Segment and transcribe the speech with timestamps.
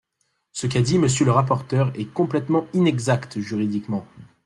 [0.51, 4.03] Ce qu’a dit Monsieur le rapporteur est complètement inexact juridiquement.